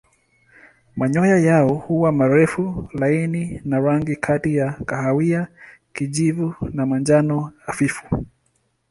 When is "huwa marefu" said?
1.73-2.89